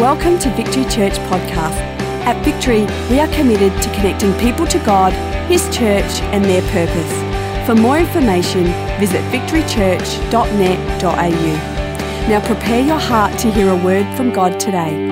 [0.00, 1.76] Welcome to Victory Church Podcast.
[2.24, 5.12] At Victory, we are committed to connecting people to God,
[5.46, 7.66] His church, and their purpose.
[7.66, 8.64] For more information,
[8.98, 12.28] visit victorychurch.net.au.
[12.30, 15.06] Now prepare your heart to hear a word from God today.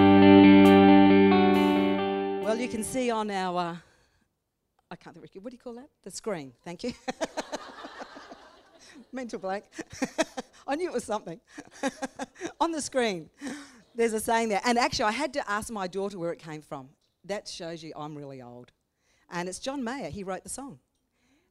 [2.43, 3.77] Well, you can see on our, uh,
[4.91, 5.91] I can't think, what do you call that?
[6.03, 6.55] The screen.
[6.65, 6.95] Thank you.
[9.13, 9.65] Mental blank.
[10.67, 11.39] I knew it was something.
[12.61, 13.29] on the screen,
[13.99, 14.61] there's a saying there.
[14.65, 16.89] And actually, I had to ask my daughter where it came from.
[17.25, 18.71] That shows you I'm really old.
[19.29, 20.09] And it's John Mayer.
[20.09, 20.79] He wrote the song.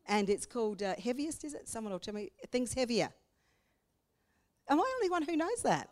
[0.07, 1.67] And it's called uh, Heaviest, is it?
[1.67, 2.31] Someone will tell me.
[2.49, 3.09] Things Heavier.
[4.69, 5.89] Am I the only one who knows that?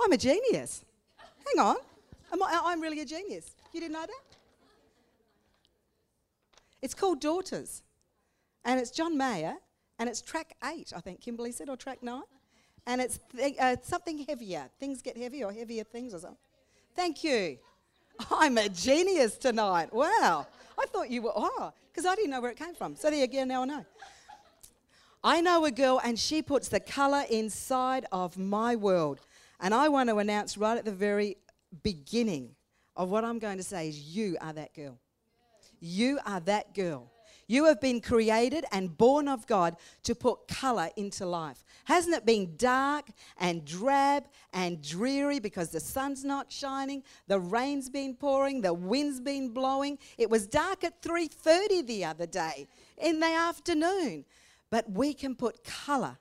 [0.00, 0.86] I'm a genius.
[1.18, 1.76] Hang on.
[2.32, 3.50] Am I, I'm really a genius.
[3.74, 4.36] You didn't know that?
[6.80, 7.82] It's called Daughters.
[8.64, 9.56] And it's John Mayer.
[9.98, 12.22] And it's track eight, I think Kimberly said, or track nine.
[12.88, 14.64] And it's th- uh, something heavier.
[14.80, 16.38] Things get heavier or heavier things or something.
[16.96, 17.58] Thank you.
[18.30, 19.92] I'm a genius tonight.
[19.92, 20.46] Wow.
[20.78, 22.96] I thought you were, oh, because I didn't know where it came from.
[22.96, 23.84] So there you go, now I know.
[25.22, 29.20] I know a girl and she puts the colour inside of my world.
[29.60, 31.36] And I want to announce right at the very
[31.82, 32.54] beginning
[32.96, 34.98] of what I'm going to say is you are that girl.
[35.78, 37.10] You are that girl.
[37.48, 41.64] You have been created and born of God to put colour into life.
[41.84, 47.88] Hasn't it been dark and drab and dreary because the sun's not shining, the rain's
[47.88, 49.98] been pouring, the wind's been blowing?
[50.18, 52.68] It was dark at 3:30 the other day
[52.98, 54.26] in the afternoon.
[54.70, 56.18] But we can put colour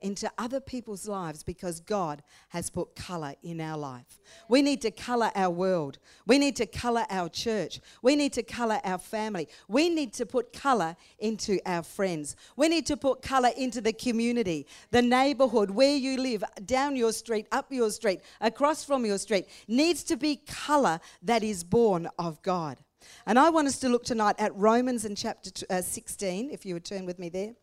[0.00, 4.20] into other people's lives because God has put colour in our life.
[4.48, 5.98] We need to colour our world.
[6.26, 7.80] We need to colour our church.
[8.02, 9.48] We need to colour our family.
[9.66, 12.36] We need to put colour into our friends.
[12.56, 17.12] We need to put colour into the community, the neighbourhood, where you live, down your
[17.12, 19.46] street, up your street, across from your street.
[19.66, 22.78] Needs to be colour that is born of God.
[23.26, 26.74] And I want us to look tonight at Romans in chapter uh, 16, if you
[26.74, 27.54] would turn with me there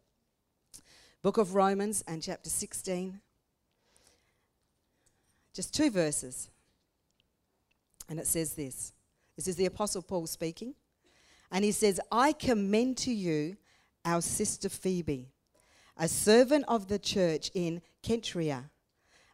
[1.26, 3.20] book of Romans and chapter 16.
[5.56, 6.52] Just two verses.
[8.08, 8.94] And it says this
[9.36, 10.76] this is the Apostle Paul speaking.
[11.52, 13.58] And he says, I commend to you
[14.06, 15.32] our sister Phoebe,
[15.98, 18.66] a servant of the church in Cenchrea.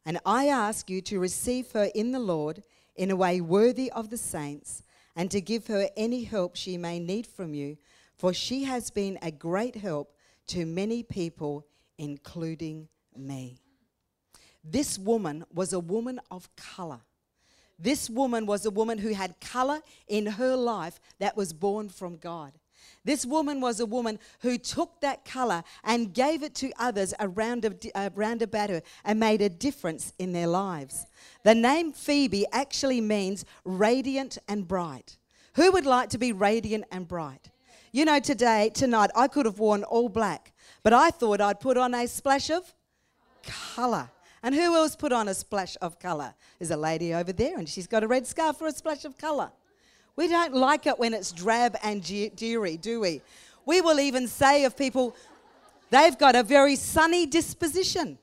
[0.06, 2.64] And I ask you to receive her in the Lord
[2.96, 4.82] in a way worthy of the saints,
[5.14, 7.78] and to give her any help she may need from you,
[8.18, 10.16] for she has been a great help
[10.48, 11.66] to many people
[12.02, 13.60] including me.
[14.64, 17.02] This woman was a woman of color.
[17.78, 22.18] This woman was a woman who had color in her life that was born from
[22.18, 22.54] God.
[23.06, 27.66] This woman was a woman who took that color and gave it to others around,
[27.96, 31.06] around about her and made a difference in their lives.
[31.44, 35.18] The name Phoebe actually means radiant and bright.
[35.54, 37.52] Who would like to be radiant and bright?
[37.92, 40.51] You know, today, tonight, I could have worn all black,
[40.84, 42.74] but I thought I'd put on a splash of
[43.44, 44.10] colour.
[44.44, 46.34] And who else put on a splash of colour?
[46.58, 49.18] There's a lady over there, and she's got a red scarf for a splash of
[49.18, 49.52] colour.
[50.16, 52.04] We don't like it when it's drab and
[52.36, 53.22] dreary, do we?
[53.66, 55.16] We will even say of people,
[55.92, 58.18] they've got a very sunny disposition.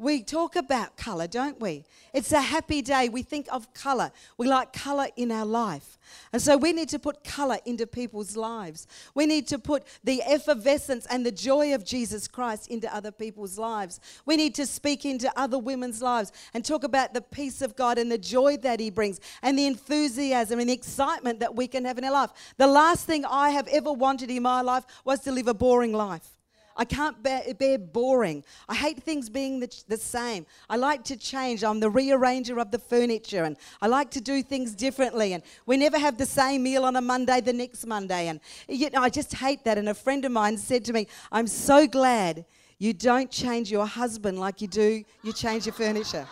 [0.00, 1.84] We talk about colour, don't we?
[2.14, 3.10] It's a happy day.
[3.10, 4.12] We think of colour.
[4.38, 5.98] We like colour in our life.
[6.32, 8.86] And so we need to put colour into people's lives.
[9.14, 13.58] We need to put the effervescence and the joy of Jesus Christ into other people's
[13.58, 14.00] lives.
[14.24, 17.98] We need to speak into other women's lives and talk about the peace of God
[17.98, 21.84] and the joy that He brings and the enthusiasm and the excitement that we can
[21.84, 22.30] have in our life.
[22.56, 25.92] The last thing I have ever wanted in my life was to live a boring
[25.92, 26.39] life.
[26.80, 28.42] I can't bear, bear boring.
[28.66, 30.46] I hate things being the, the, same.
[30.70, 31.62] I like to change.
[31.62, 35.34] I'm the rearranger of the furniture and I like to do things differently.
[35.34, 38.28] And we never have the same meal on a Monday the next Monday.
[38.28, 39.76] And you know, I just hate that.
[39.76, 42.46] And a friend of mine said to me, I'm so glad
[42.78, 46.26] you don't change your husband like you do, you change your furniture.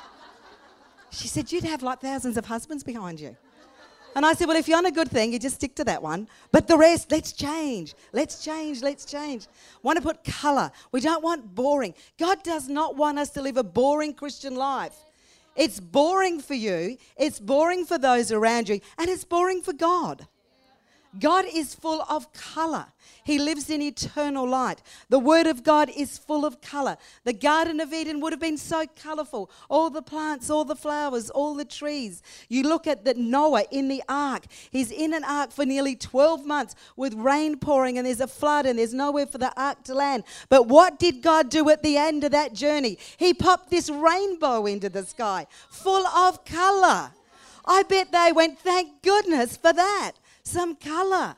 [1.11, 3.37] She said, You'd have like thousands of husbands behind you.
[4.19, 6.03] And I said, Well, if you're on a good thing, you just stick to that
[6.03, 6.26] one.
[6.50, 7.94] But the rest, let's change.
[8.12, 8.82] Let's change.
[8.82, 9.47] Let's change.
[9.85, 10.73] Want to put color.
[10.91, 11.94] We don't want boring.
[12.19, 14.97] God does not want us to live a boring Christian life.
[15.55, 20.26] It's boring for you, it's boring for those around you, and it's boring for God.
[21.19, 22.87] God is full of color.
[23.25, 24.82] He lives in eternal light.
[25.08, 26.96] The Word of God is full of color.
[27.25, 29.50] The Garden of Eden would have been so colorful.
[29.69, 32.22] All the plants, all the flowers, all the trees.
[32.49, 34.44] You look at the Noah in the ark.
[34.70, 38.66] He's in an ark for nearly 12 months with rain pouring, and there's a flood,
[38.66, 40.25] and there's nowhere for the ark to land.
[40.49, 42.99] But what did God do at the end of that journey?
[43.16, 47.12] He popped this rainbow into the sky, full of color.
[47.64, 50.12] I bet they went, thank goodness for that
[50.49, 51.37] some color.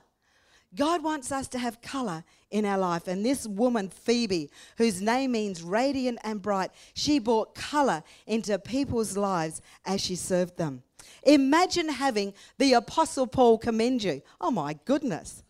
[0.75, 3.09] God wants us to have color in our life.
[3.09, 9.17] And this woman, Phoebe, whose name means radiant and bright, she brought color into people's
[9.17, 10.83] lives as she served them.
[11.25, 14.23] Imagine having the Apostle Paul commend you.
[14.41, 15.43] Oh my goodness.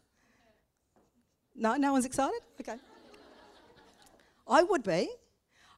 [1.55, 2.41] No, no one's excited?
[2.61, 2.77] Okay.
[4.49, 5.09] I would be.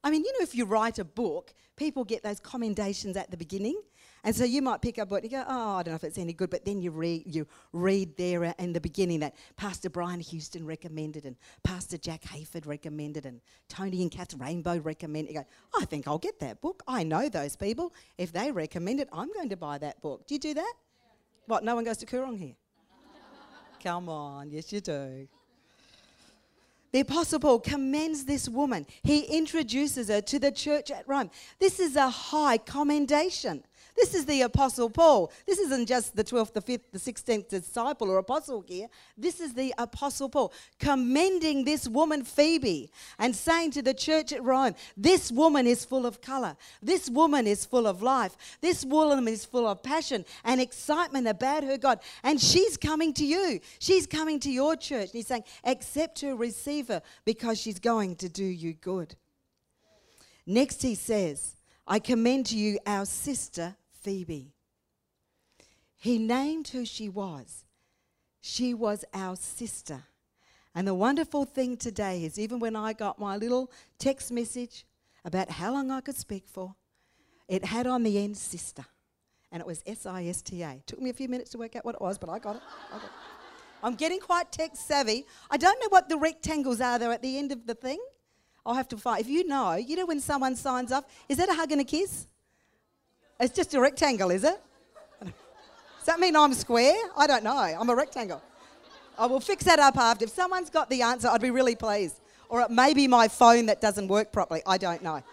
[0.04, 3.36] I mean, you know, if you write a book, people get those commendations at the
[3.36, 3.80] beginning.
[4.24, 6.18] And so you might pick up what you go, oh, I don't know if it's
[6.18, 10.20] any good, but then you read, you read there in the beginning that Pastor Brian
[10.20, 11.34] Houston recommended and
[11.64, 15.32] Pastor Jack Hayford recommended and Tony and Kath Rainbow recommended.
[15.34, 15.46] You go,
[15.80, 16.84] I think I'll get that book.
[16.86, 17.92] I know those people.
[18.16, 20.26] If they recommend it, I'm going to buy that book.
[20.28, 20.74] Do you do that?
[21.46, 22.54] What, no one goes to Koorong here?
[23.82, 25.26] Come on, yes you do.
[26.92, 28.86] The Apostle Paul commends this woman.
[29.02, 31.30] He introduces her to the church at Rome.
[31.58, 33.64] This is a high commendation.
[33.94, 35.30] This is the Apostle Paul.
[35.46, 38.88] This isn't just the 12th, the 5th, the 16th disciple or apostle here.
[39.16, 44.42] This is the Apostle Paul commending this woman, Phoebe, and saying to the church at
[44.42, 46.56] Rome, This woman is full of color.
[46.82, 48.36] This woman is full of life.
[48.60, 52.00] This woman is full of passion and excitement about her God.
[52.22, 53.60] And she's coming to you.
[53.78, 55.10] She's coming to your church.
[55.10, 59.14] And he's saying, Accept her, receive her, because she's going to do you good.
[60.46, 61.56] Next, he says,
[61.86, 64.52] I commend to you our sister Phoebe.
[65.96, 67.64] He named who she was.
[68.40, 70.02] She was our sister.
[70.74, 74.84] And the wonderful thing today is, even when I got my little text message
[75.24, 76.74] about how long I could speak for,
[77.46, 78.84] it had on the end sister.
[79.52, 80.82] And it was S I S T A.
[80.86, 82.62] Took me a few minutes to work out what it was, but I got it.
[82.90, 83.10] I got it.
[83.82, 85.26] I'm getting quite tech savvy.
[85.50, 87.98] I don't know what the rectangles are though at the end of the thing.
[88.64, 89.20] I'll have to find.
[89.20, 91.84] If you know, you know when someone signs off, is that a hug and a
[91.84, 92.26] kiss?
[93.42, 94.60] It's just a rectangle, is it?
[95.20, 96.94] Does that mean I'm square?
[97.16, 97.58] I don't know.
[97.58, 98.40] I'm a rectangle.
[99.18, 100.26] I will fix that up after.
[100.26, 102.20] If someone's got the answer, I'd be really pleased.
[102.48, 104.62] Or it may be my phone that doesn't work properly.
[104.64, 105.24] I don't know.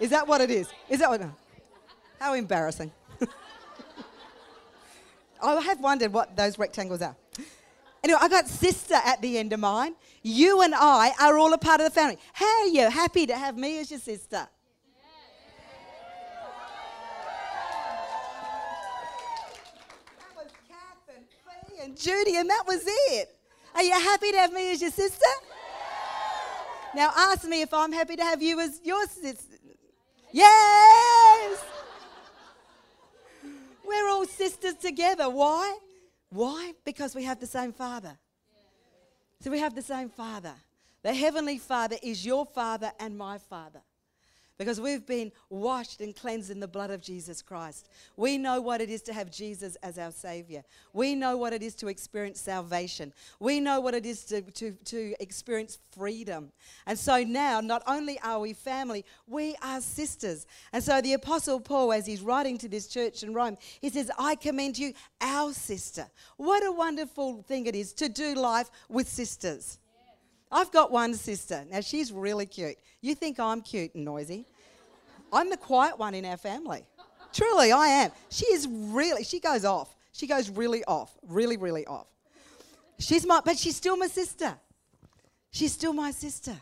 [0.00, 0.68] Is that what it is?
[0.88, 1.22] Is that what?
[2.18, 2.90] How embarrassing.
[5.40, 7.14] I have wondered what those rectangles are.
[8.02, 9.94] Anyway, I got sister at the end of mine.
[10.24, 12.18] You and I are all a part of the family.
[12.32, 14.48] How are you happy to have me as your sister?
[21.96, 23.28] Judy, and that was it.
[23.74, 25.26] Are you happy to have me as your sister?
[26.94, 29.56] Now ask me if I'm happy to have you as your sister.
[30.30, 31.64] Yes!
[33.84, 35.28] We're all sisters together.
[35.28, 35.78] Why?
[36.30, 36.72] Why?
[36.84, 38.16] Because we have the same Father.
[39.40, 40.54] So we have the same Father.
[41.02, 43.80] The Heavenly Father is your Father and my Father
[44.58, 47.88] because we've been washed and cleansed in the blood of Jesus Christ.
[48.16, 50.62] We know what it is to have Jesus as our Savior.
[50.92, 53.12] We know what it is to experience salvation.
[53.40, 56.52] We know what it is to, to, to experience freedom.
[56.86, 60.46] And so now, not only are we family, we are sisters.
[60.72, 64.10] And so the Apostle Paul, as he's writing to this church in Rome, he says,
[64.18, 66.06] I commend you, our sister.
[66.36, 69.78] What a wonderful thing it is to do life with sisters.
[70.52, 71.64] I've got one sister.
[71.70, 72.76] Now, she's really cute.
[73.00, 74.44] You think I'm cute and noisy.
[75.32, 76.84] I'm the quiet one in our family.
[77.32, 78.10] Truly, I am.
[78.28, 79.96] She is really, she goes off.
[80.12, 82.06] She goes really off, really, really off.
[82.98, 84.54] She's my, but she's still my sister.
[85.50, 86.54] She's still my sister.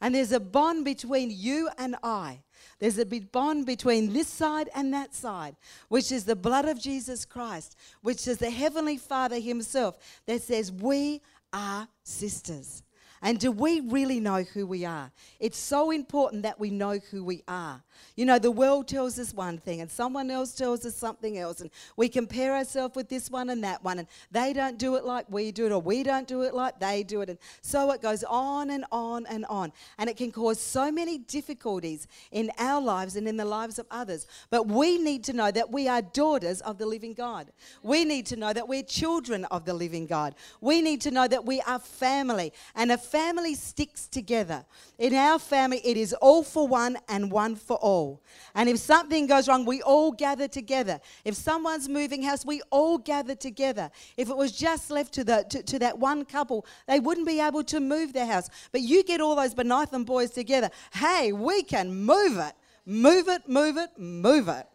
[0.00, 2.40] And there's a bond between you and I.
[2.78, 5.56] There's a bond between this side and that side,
[5.88, 10.72] which is the blood of Jesus Christ, which is the Heavenly Father Himself that says,
[10.72, 11.20] We
[11.52, 12.82] are sisters.
[13.22, 15.10] And do we really know who we are?
[15.38, 17.82] It's so important that we know who we are.
[18.16, 21.60] You know, the world tells us one thing and someone else tells us something else,
[21.60, 25.04] and we compare ourselves with this one and that one, and they don't do it
[25.04, 27.28] like we do it, or we don't do it like they do it.
[27.28, 29.72] And so it goes on and on and on.
[29.98, 33.86] And it can cause so many difficulties in our lives and in the lives of
[33.90, 34.26] others.
[34.48, 37.48] But we need to know that we are daughters of the living God.
[37.82, 40.34] We need to know that we're children of the living God.
[40.62, 44.64] We need to know that we are family, and a family sticks together.
[44.98, 48.22] In our family, it is all for one and one for all.
[48.54, 51.00] And if something goes wrong, we all gather together.
[51.24, 53.90] If someone's moving house, we all gather together.
[54.16, 57.40] If it was just left to, the, to, to that one couple, they wouldn't be
[57.40, 58.48] able to move their house.
[58.72, 60.70] But you get all those Benitham boys together.
[60.92, 62.54] Hey, we can move it.
[62.86, 64.66] Move it, move it, move it.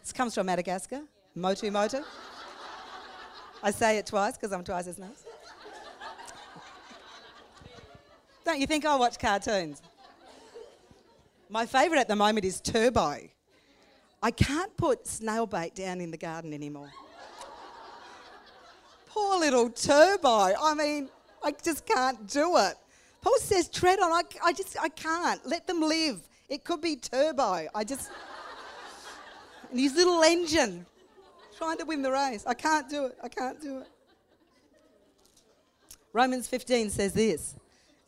[0.00, 1.02] This comes from Madagascar.
[1.34, 2.02] Moto Moto.
[3.62, 5.29] I say it twice because I'm twice as nice.
[8.44, 9.82] Don't you think I watch cartoons?
[11.48, 13.16] My favourite at the moment is Turbo.
[14.22, 16.90] I can't put snail bait down in the garden anymore.
[19.06, 20.52] Poor little Turbo.
[20.60, 21.08] I mean,
[21.42, 22.74] I just can't do it.
[23.22, 24.12] Paul says, tread on.
[24.12, 25.44] I, I just, I can't.
[25.46, 26.20] Let them live.
[26.48, 27.66] It could be Turbo.
[27.74, 28.10] I just,
[29.70, 30.86] and his little engine
[31.56, 32.44] trying to win the race.
[32.46, 33.18] I can't do it.
[33.22, 33.88] I can't do it.
[36.12, 37.54] Romans 15 says this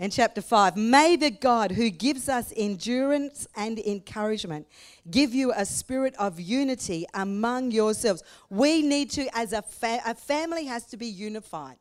[0.03, 4.67] in chapter 5 May the God who gives us endurance and encouragement
[5.09, 8.25] give you a spirit of unity among yourselves.
[8.51, 11.77] We need to, as a, fa- a family, has to be unified.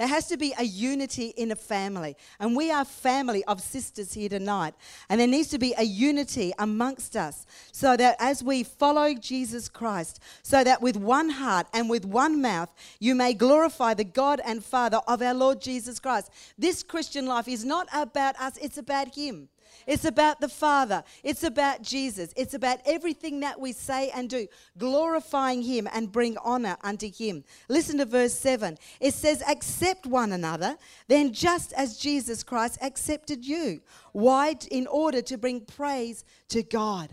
[0.00, 2.16] There has to be a unity in a family.
[2.38, 4.72] And we are family of sisters here tonight.
[5.10, 9.68] And there needs to be a unity amongst us so that as we follow Jesus
[9.68, 14.40] Christ, so that with one heart and with one mouth, you may glorify the God
[14.42, 16.30] and Father of our Lord Jesus Christ.
[16.56, 19.50] This Christian life is not about us, it's about Him.
[19.86, 21.04] It's about the Father.
[21.22, 22.32] It's about Jesus.
[22.36, 24.46] It's about everything that we say and do,
[24.78, 27.44] glorifying Him and bring honor unto Him.
[27.68, 28.78] Listen to verse 7.
[29.00, 30.76] It says, Accept one another,
[31.08, 33.80] then just as Jesus Christ accepted you.
[34.12, 34.56] Why?
[34.70, 37.10] In order to bring praise to God.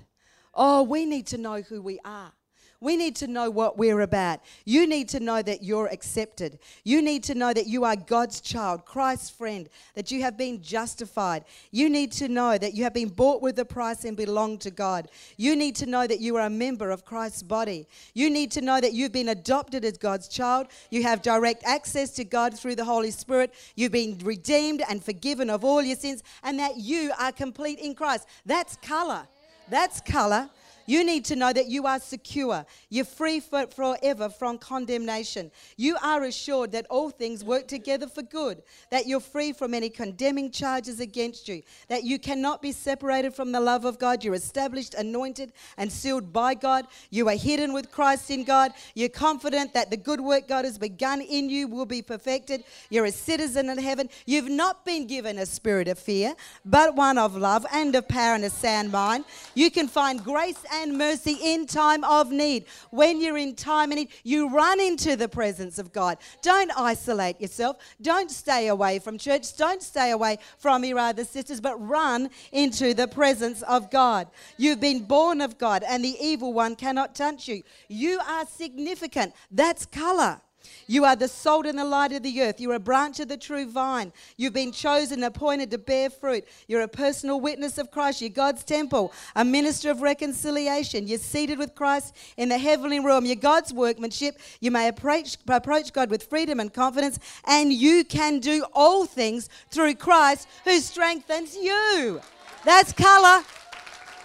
[0.54, 2.34] Oh, we need to know who we are.
[2.80, 4.42] We need to know what we're about.
[4.64, 6.60] You need to know that you're accepted.
[6.84, 10.62] You need to know that you are God's child, Christ's friend, that you have been
[10.62, 11.46] justified.
[11.72, 14.70] You need to know that you have been bought with a price and belong to
[14.70, 15.10] God.
[15.38, 17.88] You need to know that you are a member of Christ's body.
[18.14, 20.68] You need to know that you've been adopted as God's child.
[20.92, 23.56] You have direct access to God through the Holy Spirit.
[23.76, 27.96] You've been redeemed and forgiven of all your sins, and that you are complete in
[27.96, 28.28] Christ.
[28.46, 29.28] That's color.
[29.70, 30.50] That's color.
[30.88, 32.66] You need to know that you are secure.
[32.90, 35.52] You're free for, forever from condemnation.
[35.76, 39.90] You are assured that all things work together for good, that you're free from any
[39.90, 44.24] condemning charges against you, that you cannot be separated from the love of God.
[44.24, 46.88] You're established, anointed, and sealed by God.
[47.10, 48.72] You are hidden with Christ in God.
[48.96, 52.64] You're confident that the good work God has begun in you will be perfected.
[52.90, 54.08] You're a citizen in heaven.
[54.26, 58.36] You've not been given a spirit of fear, but one of love and of power
[58.36, 59.26] and a sound mind.
[59.54, 62.66] You can find grace and and mercy in time of need.
[62.92, 66.18] When you're in time of need, you run into the presence of God.
[66.42, 67.78] Don't isolate yourself.
[68.02, 69.56] Don't stay away from church.
[69.58, 74.28] Don't stay away from your other sisters, but run into the presence of God.
[74.58, 77.64] You've been born of God, and the evil one cannot touch you.
[77.88, 79.34] You are significant.
[79.52, 80.42] That's color.
[80.88, 82.60] You are the salt and the light of the earth.
[82.60, 84.14] You're a branch of the true vine.
[84.38, 86.46] You've been chosen, appointed to bear fruit.
[86.68, 88.22] You're a personal witness of Christ.
[88.22, 91.08] You're God's temple, a minister of reconciliation.
[91.08, 93.26] You're seated with Christ in the heavenly realm.
[93.26, 94.40] You're God's workmanship.
[94.62, 99.50] You may approach, approach God with freedom and confidence, and you can do all things
[99.72, 102.22] through Christ who strengthens you.
[102.64, 103.44] That's color.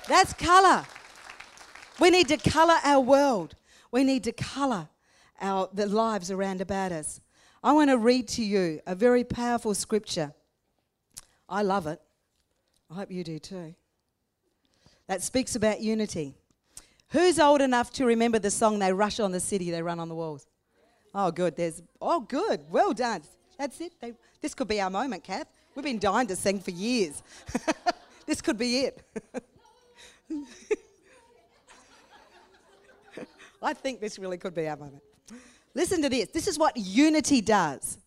[0.08, 0.84] That's color.
[2.00, 3.54] We need to color our world.
[3.90, 4.88] We need to color
[5.42, 7.20] our, the lives around about us.
[7.62, 10.32] I want to read to you a very powerful scripture.
[11.48, 12.00] I love it.
[12.90, 13.74] I hope you do too.
[15.08, 16.34] That speaks about unity.
[17.10, 20.08] Who's old enough to remember the song They Rush on the City, They Run on
[20.08, 20.46] the Walls?
[21.14, 21.56] Oh, good.
[21.56, 22.62] There's oh, good.
[22.70, 23.22] Well done.
[23.58, 23.92] That's it.
[24.00, 25.46] They, this could be our moment, Kath.
[25.74, 27.22] We've been dying to sing for years.
[28.26, 29.02] this could be it.
[33.62, 35.02] I think this really could be our moment.
[35.74, 36.28] Listen to this.
[36.30, 37.98] This is what unity does.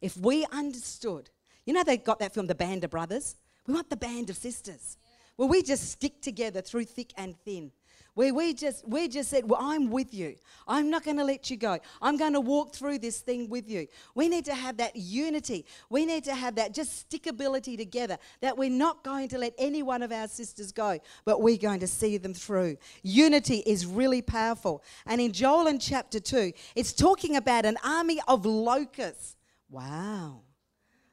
[0.00, 1.30] If we understood,
[1.66, 3.36] you know, they got that film, The Band of Brothers?
[3.66, 4.96] We want the band of sisters.
[5.36, 7.72] Well, we just stick together through thick and thin
[8.14, 10.36] where we just we just said, "Well, I'm with you.
[10.66, 11.78] I'm not going to let you go.
[12.00, 15.66] I'm going to walk through this thing with you." We need to have that unity.
[15.88, 19.82] We need to have that just stickability together that we're not going to let any
[19.82, 22.76] one of our sisters go, but we're going to see them through.
[23.02, 24.82] Unity is really powerful.
[25.06, 29.36] And in Joel in chapter 2, it's talking about an army of locusts.
[29.68, 30.42] Wow.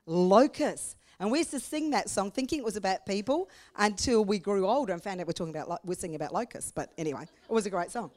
[0.06, 0.96] Locusts.
[1.20, 4.68] And we used to sing that song thinking it was about people until we grew
[4.68, 6.72] older and found out we're talking about we're singing about locusts.
[6.72, 8.12] But anyway, it was a great song.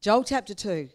[0.00, 0.88] Joel chapter 2.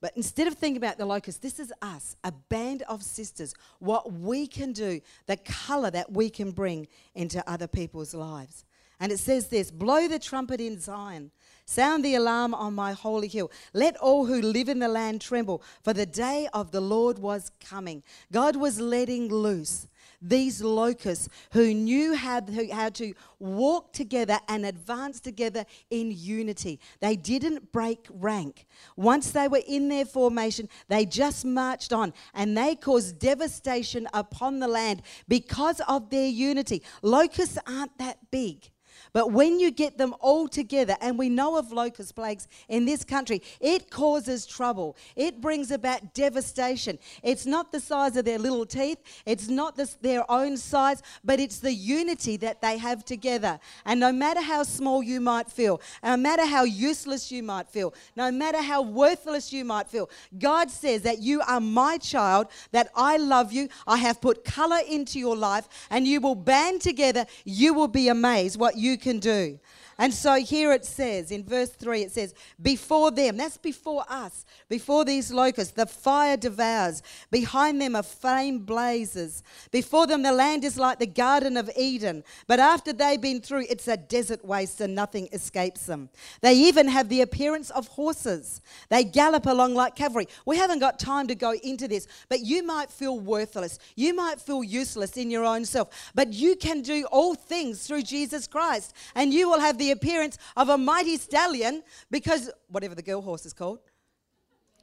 [0.00, 4.12] But instead of thinking about the locusts, this is us, a band of sisters, what
[4.12, 8.64] we can do, the colour that we can bring into other people's lives.
[9.00, 11.30] And it says this blow the trumpet in Zion,
[11.66, 13.50] sound the alarm on my holy hill.
[13.72, 17.50] Let all who live in the land tremble, for the day of the Lord was
[17.60, 18.02] coming.
[18.32, 19.86] God was letting loose
[20.20, 26.80] these locusts who knew how, to walk together and advance together in unity.
[27.00, 28.66] They didn't break rank.
[28.96, 34.58] Once they were in their formation, they just marched on and they caused devastation upon
[34.58, 36.82] the land because of their unity.
[37.02, 38.70] Locusts aren't that big.
[39.12, 43.04] But when you get them all together, and we know of locust plagues in this
[43.04, 44.96] country, it causes trouble.
[45.16, 46.98] It brings about devastation.
[47.22, 51.58] It's not the size of their little teeth, it's not their own size, but it's
[51.58, 53.58] the unity that they have together.
[53.84, 57.94] And no matter how small you might feel, no matter how useless you might feel,
[58.16, 62.90] no matter how worthless you might feel, God says that you are my child, that
[62.94, 67.26] I love you, I have put color into your life, and you will band together.
[67.44, 69.58] You will be amazed what you can do.
[70.00, 74.46] And so here it says in verse 3 it says, Before them, that's before us,
[74.68, 77.02] before these locusts, the fire devours.
[77.32, 79.42] Behind them a flame blazes.
[79.72, 82.22] Before them the land is like the Garden of Eden.
[82.46, 86.10] But after they've been through, it's a desert waste and nothing escapes them.
[86.42, 88.60] They even have the appearance of horses.
[88.90, 90.28] They gallop along like cavalry.
[90.46, 93.80] We haven't got time to go into this, but you might feel worthless.
[93.96, 96.12] You might feel useless in your own self.
[96.14, 98.94] But you can do all things through Jesus Christ.
[99.16, 103.46] And you will have the appearance of a mighty stallion because, whatever the girl horse
[103.46, 103.80] is called,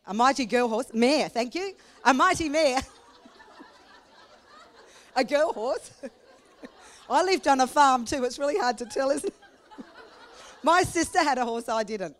[0.07, 2.81] a mighty girl horse, mare, thank you, a mighty mare,
[5.15, 5.91] a girl horse.
[7.09, 9.85] I lived on a farm too, it's really hard to tell, isn't it?
[10.63, 12.15] My sister had a horse, I didn't.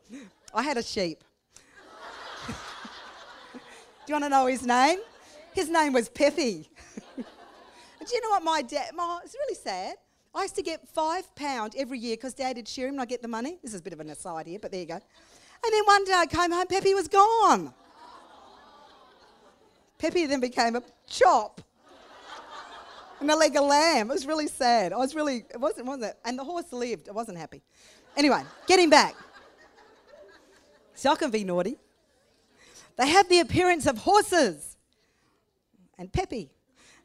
[0.54, 1.24] I had a sheep.
[4.06, 5.00] Do you want to know his name?
[5.54, 6.70] His name was Peppy.
[7.18, 9.96] Do you know what my dad, my, it's really sad.
[10.36, 13.06] I used to get five pound every year because Dad would shear him and I
[13.06, 13.58] get the money.
[13.63, 14.96] This is a bit of an aside here, but there you go.
[14.96, 17.74] And then one day I came home, Peppy was gone.
[19.98, 21.62] Peppy then became a chop
[23.22, 24.12] and a leg of lamb.
[24.12, 24.92] It was really sad.
[24.92, 26.18] I was really, it wasn't, wasn't it?
[26.25, 27.08] And the horse lived.
[27.08, 27.62] I wasn't happy.
[28.18, 29.15] Anyway, getting back.
[30.96, 31.77] So I can be naughty.
[32.98, 34.75] They have the appearance of horses
[35.98, 36.51] and Peppy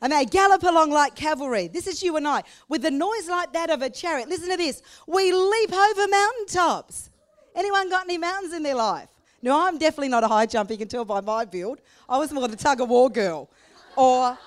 [0.00, 1.68] and they gallop along like cavalry.
[1.68, 2.42] This is you and I.
[2.68, 4.82] With the noise like that of a chariot, listen to this.
[5.06, 7.10] We leap over mountaintops.
[7.54, 9.08] Anyone got any mountains in their life?
[9.42, 11.80] No, I'm definitely not a high jumper, you can tell by my build.
[12.08, 13.48] I was more the tug of war girl.
[13.96, 14.38] Or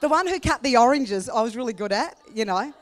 [0.00, 2.72] the one who cut the oranges, I was really good at, you know.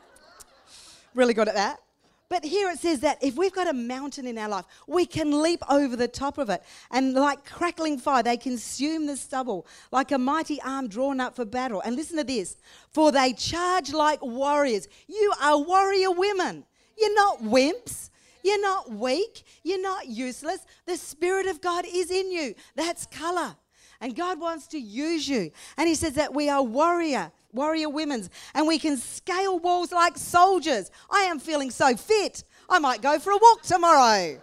[1.13, 1.79] Really good at that.
[2.27, 5.43] But here it says that if we've got a mountain in our life, we can
[5.43, 6.63] leap over the top of it.
[6.89, 11.45] And like crackling fire, they consume the stubble, like a mighty arm drawn up for
[11.45, 11.81] battle.
[11.81, 12.57] And listen to this
[12.89, 14.87] for they charge like warriors.
[15.07, 16.65] You are warrior women.
[16.97, 18.09] You're not wimps.
[18.43, 19.43] You're not weak.
[19.63, 20.65] You're not useless.
[20.85, 22.55] The Spirit of God is in you.
[22.75, 23.55] That's color.
[24.01, 25.51] And God wants to use you.
[25.77, 30.17] And He says that we are warrior warrior women's, and we can scale walls like
[30.17, 30.91] soldiers.
[31.09, 32.43] I am feeling so fit.
[32.69, 34.39] I might go for a walk tomorrow,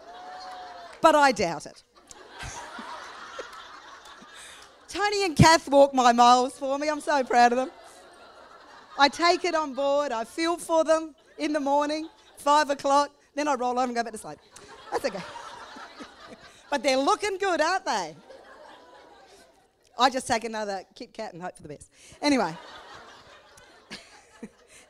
[1.00, 1.82] but I doubt it.
[4.88, 6.88] Tony and Kath walk my miles for me.
[6.88, 7.70] I'm so proud of them.
[8.98, 10.12] I take it on board.
[10.12, 13.10] I feel for them in the morning, five o'clock.
[13.34, 14.38] Then I roll over and go back to sleep.
[14.90, 15.22] That's okay.
[16.70, 18.14] but they're looking good, aren't they?
[19.98, 21.90] I just take another Kit Kat and hope for the best.
[22.20, 22.56] Anyway.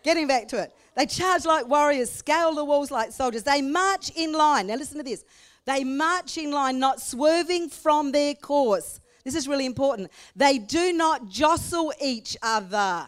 [0.02, 0.74] Getting back to it.
[0.96, 3.44] They charge like warriors, scale the walls like soldiers.
[3.44, 4.66] They march in line.
[4.66, 5.24] Now, listen to this.
[5.64, 9.00] They march in line, not swerving from their course.
[9.24, 10.10] This is really important.
[10.34, 13.06] They do not jostle each other.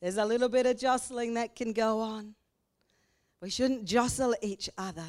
[0.00, 2.34] There's a little bit of jostling that can go on.
[3.40, 5.06] We shouldn't jostle each other.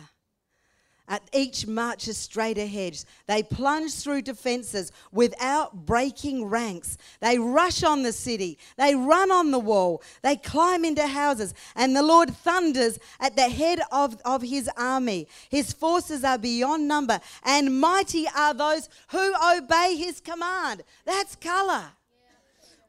[1.08, 2.98] At each marches straight ahead.
[3.28, 6.98] They plunge through defenses without breaking ranks.
[7.22, 8.58] They rush on the city.
[8.78, 10.02] They run on the wall.
[10.24, 11.54] They climb into houses.
[11.76, 15.28] And the Lord thunders at the head of, of his army.
[15.50, 20.84] His forces are beyond number, and mighty are those who obey his command.
[21.06, 21.84] That's color.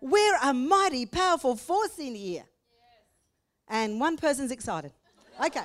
[0.01, 2.45] We're a mighty, powerful force in here.
[3.69, 4.93] And one person's excited.
[5.45, 5.63] Okay.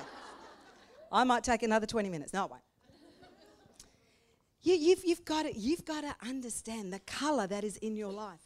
[1.12, 2.32] I might take another 20 minutes.
[2.32, 2.62] No, I won't.
[4.62, 8.12] You, you've, you've, got to, you've got to understand the color that is in your
[8.12, 8.40] life.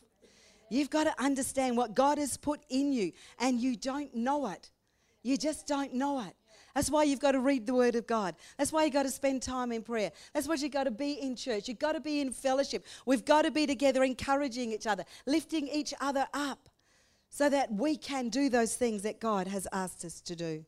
[0.70, 4.70] You've got to understand what God has put in you, and you don't know it.
[5.22, 6.34] You just don't know it.
[6.74, 8.34] That's why you've got to read the Word of God.
[8.58, 10.10] That's why you've got to spend time in prayer.
[10.34, 11.68] That's why you've got to be in church.
[11.68, 12.84] You've got to be in fellowship.
[13.06, 16.68] We've got to be together, encouraging each other, lifting each other up,
[17.30, 20.64] so that we can do those things that God has asked us to do.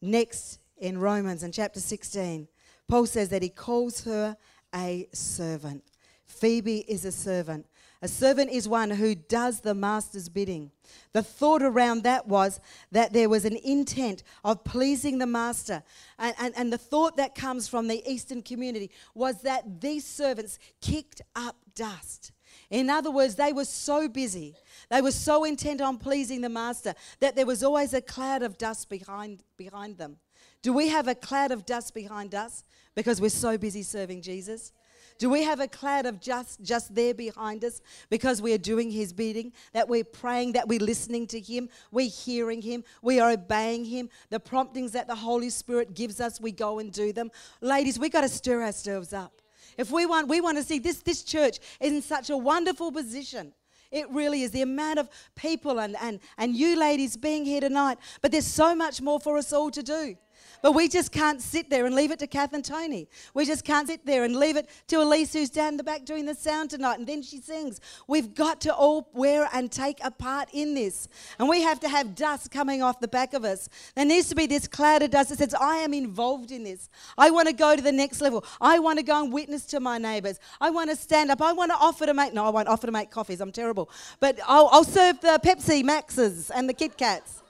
[0.00, 2.48] Next, in Romans, in chapter 16,
[2.88, 4.36] Paul says that he calls her
[4.74, 5.84] a servant.
[6.26, 7.66] Phoebe is a servant.
[8.00, 10.70] A servant is one who does the master's bidding.
[11.12, 12.60] The thought around that was
[12.92, 15.82] that there was an intent of pleasing the master.
[16.18, 20.60] And, and, and the thought that comes from the Eastern community was that these servants
[20.80, 22.30] kicked up dust.
[22.70, 24.54] In other words, they were so busy,
[24.90, 28.58] they were so intent on pleasing the master that there was always a cloud of
[28.58, 30.18] dust behind, behind them.
[30.62, 34.72] Do we have a cloud of dust behind us because we're so busy serving Jesus?
[35.18, 38.90] Do we have a cloud of just just there behind us because we are doing
[38.90, 43.32] his bidding, that we're praying, that we're listening to him, we're hearing him, we are
[43.32, 44.08] obeying him.
[44.30, 47.32] The promptings that the Holy Spirit gives us, we go and do them.
[47.60, 49.42] Ladies, we got to stir ourselves up.
[49.76, 52.92] If we want we want to see this this church is in such a wonderful
[52.92, 53.52] position.
[53.90, 57.96] It really is the amount of people and, and, and you ladies being here tonight.
[58.20, 60.14] But there's so much more for us all to do.
[60.62, 63.08] But we just can't sit there and leave it to Kath and Tony.
[63.34, 66.04] We just can't sit there and leave it to Elise, who's down in the back
[66.04, 67.80] doing the sound tonight, and then she sings.
[68.06, 71.08] We've got to all wear and take a part in this.
[71.38, 73.68] And we have to have dust coming off the back of us.
[73.94, 76.88] There needs to be this cloud of dust that says, I am involved in this.
[77.16, 78.44] I want to go to the next level.
[78.60, 80.40] I want to go and witness to my neighbours.
[80.60, 81.40] I want to stand up.
[81.40, 83.40] I want to offer to make, no, I won't offer to make coffees.
[83.40, 83.90] I'm terrible.
[84.20, 87.42] But I'll, I'll serve the Pepsi Maxes and the Kit Kats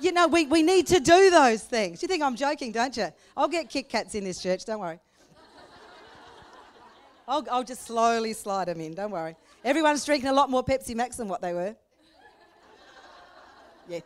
[0.00, 2.02] you know, we, we need to do those things.
[2.02, 3.08] You think I'm joking, don't you?
[3.36, 4.98] I'll get Kit Kats in this church, don't worry.
[7.28, 9.36] I'll, I'll just slowly slide them in, don't worry.
[9.64, 11.74] Everyone's drinking a lot more Pepsi Max than what they were.
[13.88, 14.02] Yes.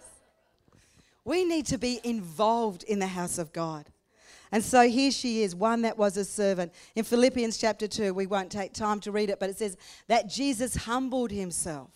[1.24, 3.86] We need to be involved in the house of God.
[4.52, 6.72] And so here she is, one that was a servant.
[6.96, 9.76] In Philippians chapter 2, we won't take time to read it, but it says
[10.08, 11.90] that Jesus humbled himself.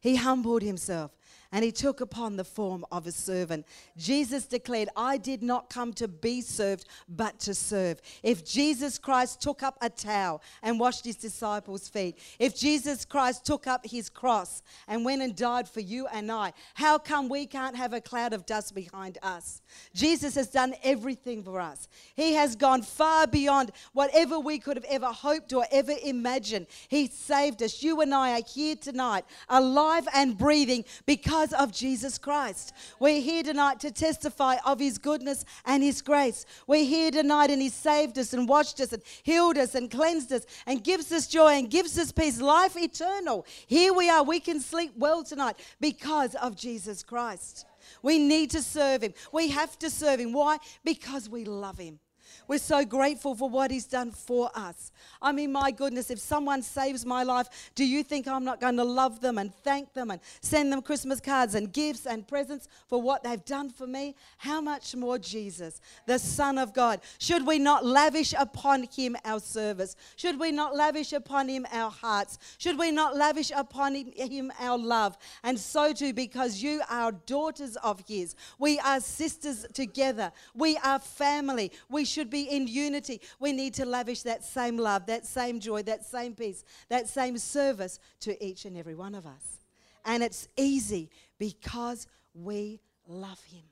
[0.00, 1.12] He humbled himself
[1.54, 3.64] and he took upon the form of a servant.
[3.96, 8.02] Jesus declared, I did not come to be served, but to serve.
[8.24, 13.46] If Jesus Christ took up a towel and washed his disciples' feet, if Jesus Christ
[13.46, 17.46] took up his cross and went and died for you and I, how come we
[17.46, 19.62] can't have a cloud of dust behind us?
[19.94, 21.86] Jesus has done everything for us.
[22.16, 26.66] He has gone far beyond whatever we could have ever hoped or ever imagined.
[26.88, 27.80] He saved us.
[27.80, 32.72] You and I are here tonight, alive and breathing because because of Jesus Christ.
[32.98, 36.46] We're here tonight to testify of His goodness and His grace.
[36.66, 40.32] We're here tonight and He saved us and washed us and healed us and cleansed
[40.32, 43.44] us and gives us joy and gives us peace, life eternal.
[43.66, 44.22] Here we are.
[44.22, 47.66] We can sleep well tonight because of Jesus Christ.
[48.02, 49.12] We need to serve Him.
[49.30, 50.32] We have to serve Him.
[50.32, 50.58] Why?
[50.82, 51.98] Because we love Him.
[52.46, 54.92] We're so grateful for what He's done for us.
[55.20, 58.76] I mean, my goodness, if someone saves my life, do you think I'm not going
[58.76, 62.68] to love them and thank them and send them Christmas cards and gifts and presents
[62.88, 64.14] for what they've done for me?
[64.38, 67.00] How much more Jesus, the Son of God?
[67.18, 69.96] Should we not lavish upon Him our service?
[70.16, 72.38] Should we not lavish upon Him our hearts?
[72.58, 75.16] Should we not lavish upon Him our love?
[75.42, 80.98] And so too, because you are daughters of His, we are sisters together, we are
[80.98, 83.20] family, we should be in unity.
[83.38, 87.38] We need to lavish that same love, that same joy, that same peace, that same
[87.38, 89.58] service to each and every one of us.
[90.04, 93.62] And it's easy because we love Him.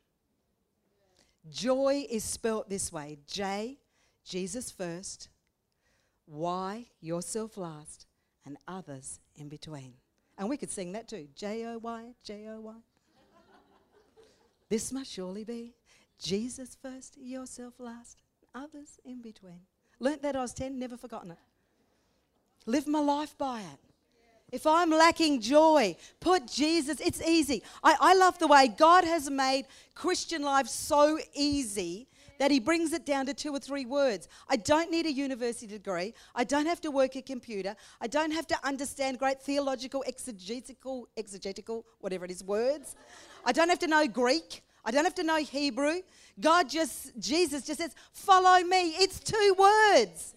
[1.51, 3.79] Joy is spelt this way J,
[4.25, 5.29] Jesus first,
[6.27, 8.07] Y, yourself last,
[8.45, 9.95] and others in between.
[10.39, 12.75] And we could sing that too J O Y, J O Y.
[14.69, 15.75] This must surely be
[16.19, 18.23] Jesus first, yourself last,
[18.55, 19.61] others in between.
[19.99, 21.39] Learnt that I was 10, never forgotten it.
[22.67, 23.79] Live my life by it.
[24.51, 27.63] If I'm lacking joy, put Jesus, it's easy.
[27.83, 32.07] I, I love the way God has made Christian life so easy
[32.39, 34.29] that he brings it down to two or three words.
[34.49, 36.13] I don't need a university degree.
[36.35, 37.75] I don't have to work a computer.
[38.01, 42.97] I don't have to understand great theological, exegetical, exegetical, whatever it is, words.
[43.47, 44.63] I don't have to know Greek.
[44.85, 46.01] I don't have to know Hebrew.
[46.41, 48.91] God just, Jesus just says, follow me.
[48.97, 50.35] It's two words.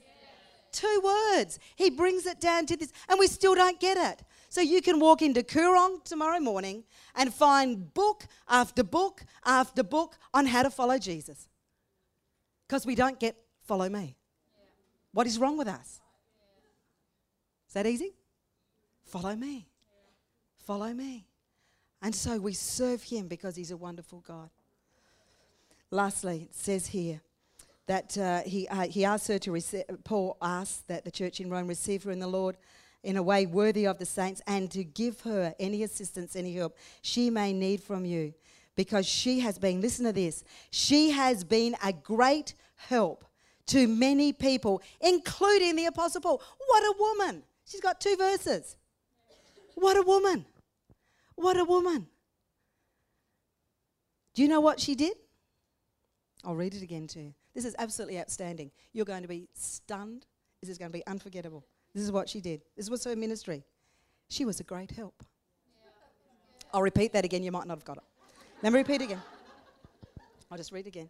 [0.71, 1.59] Two words.
[1.75, 4.21] He brings it down to this, and we still don't get it.
[4.49, 6.83] So you can walk into Koorong tomorrow morning
[7.15, 11.47] and find book after book after book on how to follow Jesus.
[12.67, 14.15] Because we don't get follow me.
[15.11, 15.99] What is wrong with us?
[17.67, 18.13] Is that easy?
[19.05, 19.67] Follow me.
[20.57, 21.25] Follow me.
[22.01, 24.49] And so we serve him because he's a wonderful God.
[25.91, 27.21] Lastly, it says here
[27.87, 31.49] that uh, he, uh, he asked her to receive, Paul asked that the church in
[31.49, 32.57] Rome receive her in the Lord
[33.03, 36.75] in a way worthy of the saints and to give her any assistance, any help
[37.01, 38.33] she may need from you.
[38.75, 43.23] Because she has been, listen to this, she has been a great help
[43.67, 46.41] to many people, including the Apostle Paul.
[46.67, 47.43] What a woman!
[47.65, 48.75] She's got two verses.
[49.75, 50.45] What a woman!
[51.35, 52.07] What a woman!
[54.33, 55.15] Do you know what she did?
[56.43, 57.33] I'll read it again to you.
[57.53, 58.71] This is absolutely outstanding.
[58.93, 60.25] You're going to be stunned.
[60.61, 61.65] This is going to be unforgettable.
[61.93, 62.61] This is what she did.
[62.75, 63.63] This was her ministry.
[64.29, 65.23] She was a great help.
[66.73, 67.43] I'll repeat that again.
[67.43, 68.03] You might not have got it.
[68.61, 69.21] Let me repeat again.
[70.51, 71.09] I'll just read again.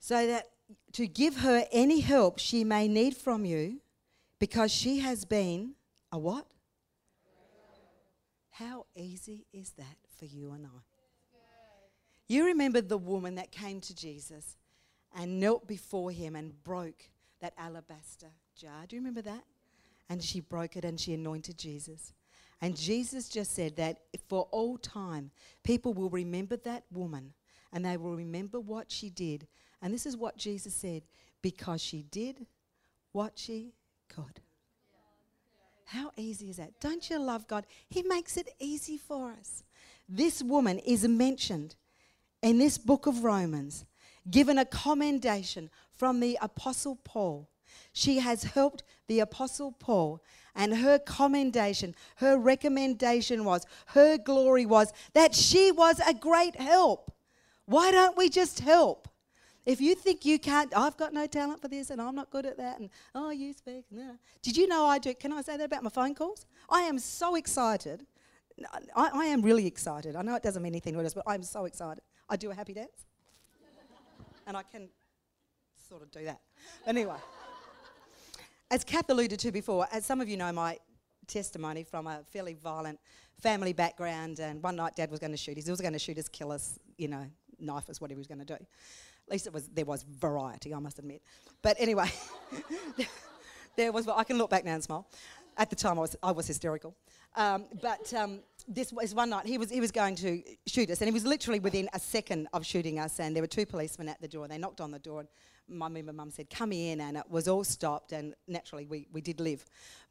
[0.00, 0.48] So that
[0.92, 3.80] to give her any help she may need from you,
[4.40, 5.74] because she has been
[6.10, 6.46] a what?
[8.52, 10.80] How easy is that for you and I?
[12.28, 14.56] You remember the woman that came to Jesus
[15.16, 17.10] and knelt before him and broke
[17.40, 18.84] that alabaster jar.
[18.86, 19.44] Do you remember that?
[20.08, 22.12] And she broke it and she anointed Jesus.
[22.60, 25.30] And Jesus just said that for all time,
[25.64, 27.32] people will remember that woman
[27.72, 29.46] and they will remember what she did.
[29.80, 31.02] And this is what Jesus said
[31.40, 32.46] because she did
[33.12, 33.72] what she
[34.08, 34.40] could.
[35.86, 36.80] How easy is that?
[36.80, 37.66] Don't you love God?
[37.88, 39.62] He makes it easy for us.
[40.08, 41.74] This woman is mentioned
[42.42, 43.84] in this book of Romans,
[44.30, 47.48] given a commendation from the Apostle Paul
[47.92, 50.22] she has helped the Apostle Paul,
[50.54, 57.10] and her commendation, her recommendation was, her glory was that she was a great help.
[57.66, 59.08] Why don't we just help?
[59.64, 62.46] If you think you can't, I've got no talent for this and I'm not good
[62.46, 63.84] at that, and oh, you speak.
[63.90, 64.16] No.
[64.42, 65.14] Did you know I do?
[65.14, 66.46] Can I say that about my phone calls?
[66.68, 68.06] I am so excited.
[68.96, 70.16] I, I am really excited.
[70.16, 72.02] I know it doesn't mean anything to us, but I'm so excited.
[72.28, 73.06] I do a happy dance,
[74.46, 74.88] and I can
[75.88, 76.40] sort of do that.
[76.86, 77.16] Anyway.
[78.72, 80.78] As Kath alluded to before, as some of you know my
[81.26, 82.98] testimony from a fairly violent
[83.38, 85.66] family background, and one night Dad was going to shoot us.
[85.66, 87.26] He was going to shoot us, kill us, you know,
[87.60, 88.66] knife us, whatever he was going to do.
[89.26, 91.22] At least it was there was variety, I must admit.
[91.62, 92.10] But anyway,
[93.76, 94.08] there was.
[94.08, 95.06] I can look back now and smile.
[95.56, 96.94] At the time, I was I was hysterical.
[97.34, 101.00] Um, but um, this was one night he was he was going to shoot us,
[101.00, 103.20] and he was literally within a second of shooting us.
[103.20, 105.28] And there were two policemen at the door, they knocked on the door, and
[105.68, 109.20] my member mum said, come in, and it was all stopped, and naturally we, we
[109.20, 109.64] did live.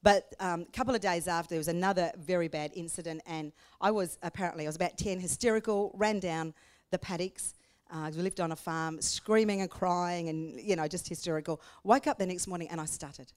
[0.03, 3.91] But a um, couple of days after, there was another very bad incident, and I
[3.91, 6.53] was apparently, I was about 10, hysterical, ran down
[6.89, 7.53] the paddocks.
[7.91, 11.61] Uh, we lived on a farm, screaming and crying, and, you know, just hysterical.
[11.83, 13.31] Woke up the next morning, and I started.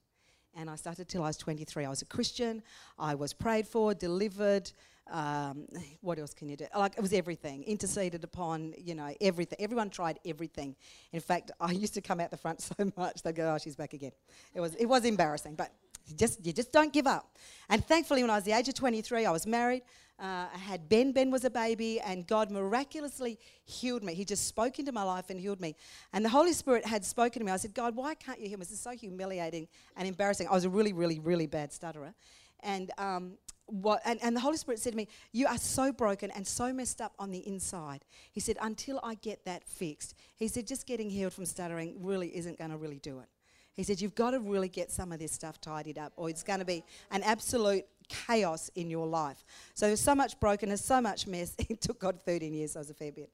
[0.55, 1.83] And I started till I was 23.
[1.83, 2.63] I was a Christian.
[2.97, 4.71] I was prayed for, delivered,
[5.11, 5.67] um,
[6.01, 6.65] what else can you do?
[6.75, 9.57] Like it was everything, interceded upon, you know, everything.
[9.61, 10.75] Everyone tried everything.
[11.11, 13.75] In fact, I used to come out the front so much they'd go, "Oh, she's
[13.75, 14.11] back again."
[14.53, 15.71] It was it was embarrassing, but
[16.07, 17.35] you just you just don't give up.
[17.69, 19.83] And thankfully, when I was the age of 23, I was married.
[20.17, 21.11] Uh, I had Ben.
[21.11, 24.13] Ben was a baby, and God miraculously healed me.
[24.13, 25.75] He just spoke into my life and healed me.
[26.13, 27.51] And the Holy Spirit had spoken to me.
[27.51, 28.63] I said, God, why can't you heal me?
[28.63, 30.47] This is so humiliating and embarrassing.
[30.47, 32.13] I was a really, really, really bad stutterer.
[32.61, 33.33] And um,
[33.67, 36.71] what, and, and the Holy Spirit said to me, You are so broken and so
[36.71, 38.05] messed up on the inside.
[38.31, 42.35] He said, Until I get that fixed, he said, just getting healed from stuttering really
[42.35, 43.27] isn't going to really do it.
[43.75, 46.43] He said, You've got to really get some of this stuff tidied up, or it's
[46.43, 49.43] going to be an absolute chaos in your life.
[49.73, 51.55] So there's so much brokenness, so much mess.
[51.69, 53.29] It took God 13 years, so was a fair bit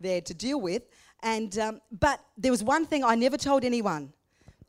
[0.00, 0.82] there to deal with.
[1.22, 4.12] And, um, but there was one thing I never told anyone,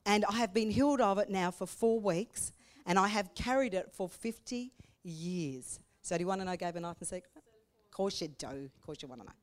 [0.06, 2.52] and I have been healed of it now for four weeks,
[2.86, 4.72] and I have carried it for 50
[5.04, 5.80] years.
[6.02, 7.32] So do you want to know Gabe and Nathan's secret?
[7.36, 8.48] Of course you do.
[8.48, 9.34] Of course you want to know.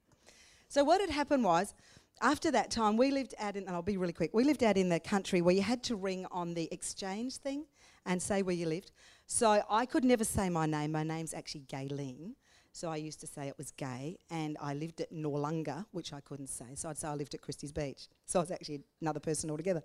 [0.69, 1.75] So what had happened was,
[2.21, 4.77] after that time, we lived out in, and I'll be really quick, we lived out
[4.77, 7.67] in the country where you had to ring on the exchange thing
[8.07, 8.93] and say where you lived.
[9.27, 10.93] So I could never say my name.
[10.93, 12.35] My name's actually Gayleen.
[12.73, 16.21] So I used to say it was gay, and I lived at Noarlunga, which I
[16.21, 16.75] couldn't say.
[16.75, 18.09] So I'd say I lived at Christie's Beach.
[18.27, 19.83] So I was actually another person altogether.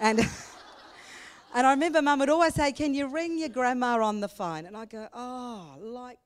[0.00, 0.20] and
[1.54, 4.66] And I remember mum would always say, Can you ring your grandma on the phone?
[4.66, 6.18] And I'd go, Oh, like,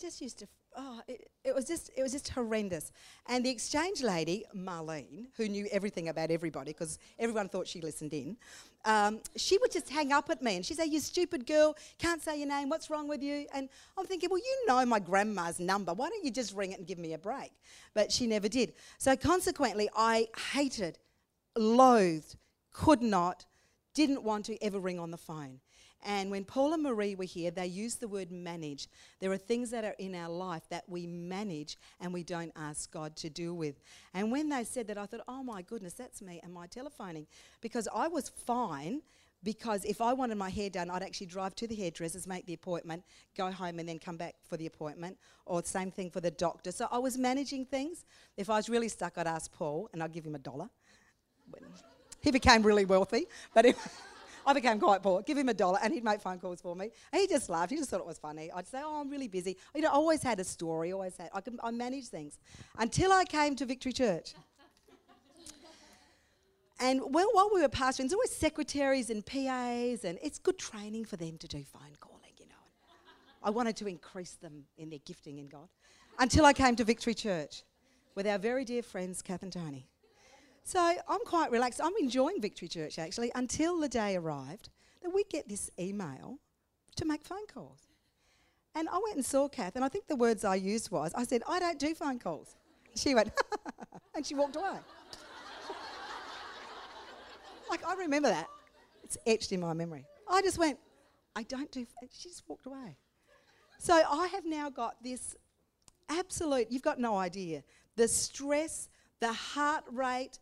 [0.00, 2.92] just used to, oh, it, it, was just, it was just horrendous.
[3.28, 8.12] And the exchange lady, Marlene, who knew everything about everybody because everyone thought she listened
[8.12, 8.36] in,
[8.84, 12.22] um, she would just hang up at me and she'd say, You stupid girl, can't
[12.22, 13.46] say your name, what's wrong with you?
[13.54, 15.94] And I'm thinking, Well, you know my grandma's number.
[15.94, 17.52] Why don't you just ring it and give me a break?
[17.94, 18.74] But she never did.
[18.98, 20.98] So consequently, I hated,
[21.56, 22.36] loathed,
[22.72, 23.46] could not
[23.94, 25.60] didn't want to ever ring on the phone.
[26.04, 28.88] And when Paul and Marie were here, they used the word manage.
[29.20, 32.90] There are things that are in our life that we manage and we don't ask
[32.90, 33.80] God to deal with.
[34.12, 37.26] And when they said that, I thought, oh my goodness, that's me and my telephoning.
[37.62, 39.00] Because I was fine
[39.42, 42.54] because if I wanted my hair done, I'd actually drive to the hairdressers, make the
[42.54, 43.02] appointment,
[43.36, 45.18] go home, and then come back for the appointment.
[45.46, 46.72] Or same thing for the doctor.
[46.72, 48.04] So I was managing things.
[48.38, 50.70] If I was really stuck, I'd ask Paul, and I'd give him a dollar.
[52.22, 53.66] he became really wealthy, but.
[54.46, 55.22] I became quite poor.
[55.22, 56.90] Give him a dollar and he'd make phone calls for me.
[57.12, 57.70] And he just laughed.
[57.70, 58.50] He just thought it was funny.
[58.52, 59.56] I'd say, Oh, I'm really busy.
[59.74, 61.30] You know, I always had a story, always had.
[61.32, 62.38] I, could, I managed things
[62.78, 64.34] until I came to Victory Church.
[66.80, 71.04] and well, while we were pastoring, there's always secretaries and PAs, and it's good training
[71.04, 72.54] for them to do phone calling, you know.
[73.42, 75.68] I wanted to increase them in their gifting in God
[76.18, 77.62] until I came to Victory Church
[78.14, 79.88] with our very dear friends, Kath and Tony.
[80.64, 81.80] So I'm quite relaxed.
[81.82, 84.70] I'm enjoying Victory Church actually until the day arrived
[85.02, 86.38] that we get this email
[86.96, 87.86] to make phone calls.
[88.74, 91.22] And I went and saw Kath, and I think the words I used was, I
[91.24, 92.56] said, I don't do phone calls.
[92.96, 93.30] She went,
[94.16, 94.78] and she walked away.
[97.70, 98.48] like, I remember that.
[99.04, 100.04] It's etched in my memory.
[100.28, 100.78] I just went,
[101.36, 102.96] I don't do, she just walked away.
[103.78, 105.36] So I have now got this
[106.08, 107.62] absolute, you've got no idea,
[107.96, 108.88] the stress,
[109.24, 110.38] the heart rate,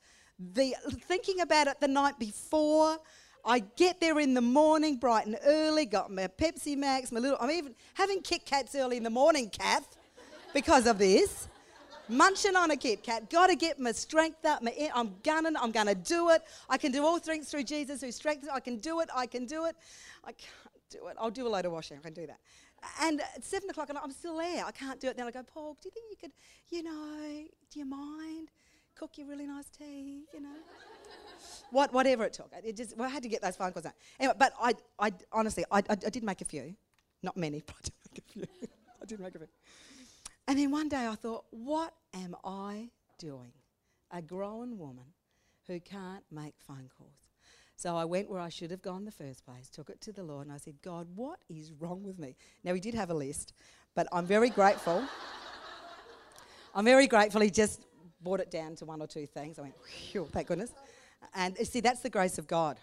[0.55, 0.75] the
[1.07, 2.99] thinking about it the night before.
[3.45, 7.39] I get there in the morning, bright and early, got my Pepsi Max, my little.
[7.41, 9.97] I'm even having Kit Kats early in the morning, Kath,
[10.53, 11.49] because of this.
[12.09, 14.63] Munching on a Kit Kat, got to get my strength up.
[14.63, 16.43] My, I'm gunning, I'm going to do it.
[16.69, 18.51] I can do all things through Jesus who strengthens.
[18.53, 19.77] I can do it, I can do it.
[20.25, 21.17] I can't do it.
[21.21, 22.41] I'll do a load of washing, I can do that.
[23.01, 24.65] And at seven o'clock, I'm still there.
[24.65, 25.17] I can't do it.
[25.17, 26.33] Then I go, Paul, do you think you could,
[26.71, 28.51] you know, do you mind?
[29.03, 30.55] Cook you really nice tea, you know.
[31.73, 32.53] what, whatever it took.
[32.65, 33.95] It just, well, I had to get those phone calls out.
[34.21, 36.77] Anyway, but I, I honestly, I, I, I did make a few.
[37.21, 38.69] Not many, but I did make a few.
[39.03, 39.49] I did make a few.
[40.47, 43.51] And then one day I thought, what am I doing?
[44.13, 45.07] A grown woman
[45.67, 47.33] who can't make phone calls.
[47.75, 50.23] So I went where I should have gone the first place, took it to the
[50.23, 52.37] Lord, and I said, God, what is wrong with me?
[52.63, 53.53] Now, he did have a list,
[53.97, 55.03] but I'm very grateful.
[56.75, 57.81] I'm very grateful he just
[58.23, 59.59] brought it down to one or two things.
[59.59, 59.75] I went,
[60.33, 60.73] thank goodness.
[61.35, 62.79] And see, that's the grace of God.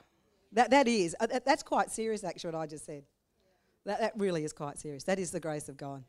[0.53, 3.03] That, that is, uh, that, that's quite serious, actually, what I just said.
[3.85, 5.03] That, that really is quite serious.
[5.03, 6.03] That is the grace of God.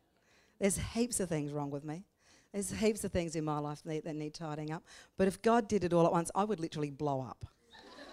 [0.58, 2.04] There's heaps of things wrong with me.
[2.52, 4.82] There's heaps of things in my life that, that need tidying up.
[5.16, 7.44] But if God did it all at once, I would literally blow up.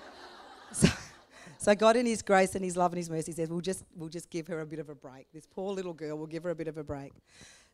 [0.71, 0.87] so,
[1.57, 4.09] so God, in His grace and His love and His mercy, says, "We'll just, we'll
[4.09, 5.27] just give her a bit of a break.
[5.33, 7.13] This poor little girl, we'll give her a bit of a break."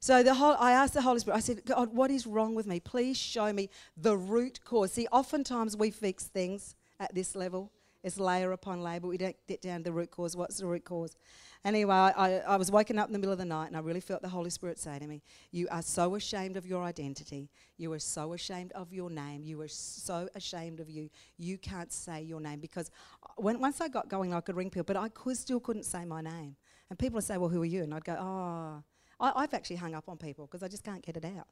[0.04, 2.68] So the whole, I asked the Holy Spirit, I said, God, what is wrong with
[2.68, 2.82] me?
[2.82, 4.92] Please show me the root cause.
[4.92, 7.72] See, oftentimes we fix things at this level.
[8.04, 10.36] It's layer upon layer, but we don't get down to the root cause.
[10.36, 11.16] What's the root cause?
[11.64, 14.02] Anyway, I, I was waking up in the middle of the night and I really
[14.02, 17.50] felt the Holy Spirit say to me, You are so ashamed of your identity.
[17.78, 19.46] You are so ashamed of your name.
[19.46, 21.10] You are so ashamed of you.
[21.38, 22.60] You can't say your name.
[22.60, 22.92] Because
[23.38, 26.04] when, once I got going, I could ring people, but I could, still couldn't say
[26.04, 26.58] my name.
[26.90, 27.84] And people would say, Well, who are you?
[27.84, 28.84] And I'd go, Oh,
[29.24, 31.48] I, have actually hung up on people because I just can't get it out.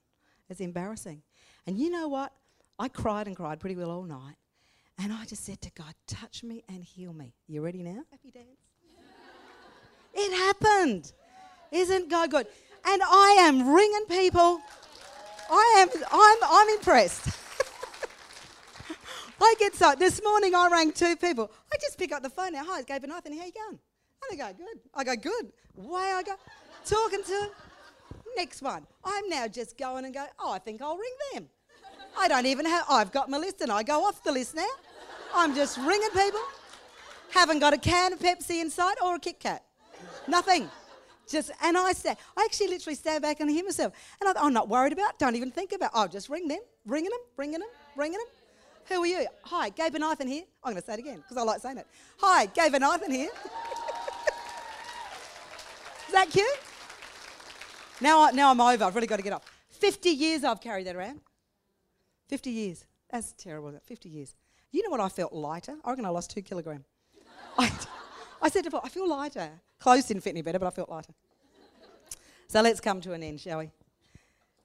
[0.49, 1.21] It's embarrassing.
[1.65, 2.33] And you know what?
[2.77, 4.35] I cried and cried pretty well all night.
[5.01, 7.33] And I just said to God, touch me and heal me.
[7.47, 8.03] You ready now?
[8.11, 8.47] Happy dance.
[10.13, 11.13] it happened.
[11.71, 12.47] Isn't God good?
[12.85, 14.61] And I am ringing people.
[15.49, 17.27] I am, I'm, I'm impressed.
[19.41, 21.51] I get so, this morning I rang two people.
[21.71, 22.63] I just pick up the phone now.
[22.65, 23.37] Hi, it's Gabe and Nathan.
[23.37, 23.79] How you going?
[24.29, 24.79] And they go, good.
[24.93, 25.51] I go, good.
[25.75, 26.35] Why I go,
[26.85, 27.49] talking to him.
[28.35, 28.85] Next one.
[29.03, 31.49] I'm now just going and go, oh, I think I'll ring them.
[32.17, 34.67] I don't even have, I've got my list and I go off the list now.
[35.33, 36.41] I'm just ringing people.
[37.31, 39.63] Haven't got a can of Pepsi inside or a Kit Kat.
[40.27, 40.69] Nothing.
[41.29, 43.93] Just, and I say, I actually literally stand back and hear myself.
[44.19, 47.11] And I, am not worried about, don't even think about, I'll just ring them, ringing
[47.11, 48.27] them, ringing them, ringing them.
[48.89, 49.27] Who are you?
[49.43, 50.43] Hi, Gabe and Nathan here.
[50.63, 51.87] I'm going to say it again because I like saying it.
[52.17, 53.29] Hi, Gabe and Nathan here.
[56.07, 56.47] Is that cute?
[58.01, 58.83] Now, I, now I'm over.
[58.83, 59.45] I've really got to get up.
[59.69, 61.21] 50 years I've carried that around.
[62.27, 62.85] 50 years.
[63.09, 63.73] That's terrible.
[63.85, 64.35] 50 years.
[64.71, 65.75] You know what I felt lighter?
[65.83, 66.83] I reckon I lost two kilogram.
[67.57, 67.71] I,
[68.41, 69.49] I said to Paul, I feel lighter.
[69.79, 71.13] Clothes didn't fit any better, but I felt lighter.
[72.47, 73.71] So let's come to an end, shall we?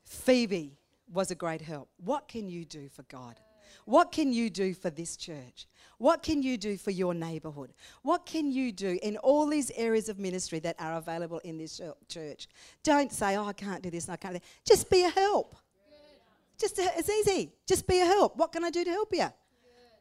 [0.04, 0.76] Phoebe
[1.12, 1.88] was a great help.
[1.98, 3.38] What can you do for God?
[3.84, 5.66] What can you do for this church?
[5.98, 7.72] What can you do for your neighborhood?
[8.02, 11.80] What can you do in all these areas of ministry that are available in this
[12.08, 12.48] church?
[12.82, 14.46] Don't say, oh, I can't do this and I can't do that.
[14.64, 15.56] Just be a help.
[16.58, 17.52] Just a, it's easy.
[17.66, 18.36] Just be a help.
[18.36, 19.26] What can I do to help you?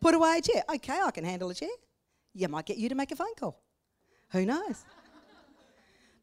[0.02, 0.64] Put away a chair.
[0.76, 1.70] Okay, I can handle a chair.
[2.34, 3.62] You might get you to make a phone call.
[4.32, 4.84] Who knows?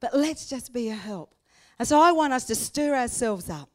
[0.01, 1.35] But let's just be a help.
[1.79, 3.71] And so I want us to stir ourselves up.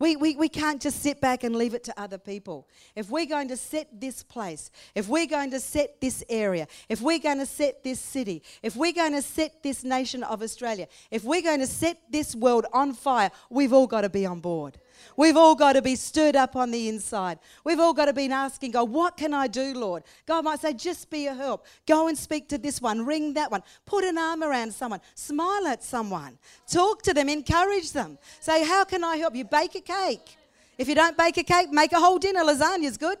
[0.00, 2.66] We, we, we can't just sit back and leave it to other people.
[2.96, 7.02] If we're going to set this place, if we're going to set this area, if
[7.02, 10.88] we're going to set this city, if we're going to set this nation of Australia,
[11.10, 14.40] if we're going to set this world on fire, we've all got to be on
[14.40, 14.78] board.
[15.16, 17.38] We've all got to be stirred up on the inside.
[17.64, 20.02] We've all got to be asking God, what can I do, Lord?
[20.26, 21.66] God might say, just be a help.
[21.86, 25.66] Go and speak to this one, ring that one, put an arm around someone, smile
[25.66, 28.18] at someone, talk to them, encourage them.
[28.40, 29.44] Say, how can I help you?
[29.44, 30.36] Bake a cake.
[30.78, 32.40] If you don't bake a cake, make a whole dinner.
[32.40, 33.18] Lasagna's good.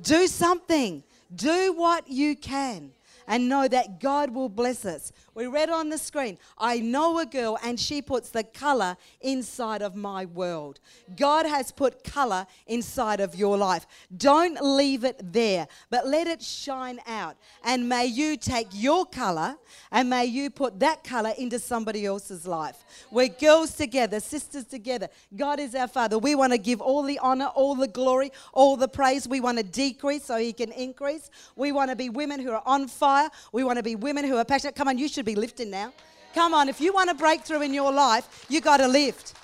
[0.00, 1.02] Do something.
[1.34, 2.92] Do what you can
[3.26, 5.12] and know that God will bless us.
[5.34, 9.82] We read on the screen, I know a girl and she puts the color inside
[9.82, 10.80] of my world.
[11.16, 13.86] God has put color inside of your life.
[14.16, 17.36] Don't leave it there, but let it shine out.
[17.64, 19.56] And may you take your color
[19.90, 22.84] and may you put that color into somebody else's life.
[23.10, 25.08] We're girls together, sisters together.
[25.34, 26.18] God is our Father.
[26.18, 29.26] We want to give all the honor, all the glory, all the praise.
[29.28, 31.30] We want to decrease so He can increase.
[31.56, 33.15] We want to be women who are on fire.
[33.52, 34.74] We want to be women who are passionate.
[34.74, 35.92] Come on, you should be lifting now.
[36.34, 39.34] Come on, if you want a breakthrough in your life, you got to lift.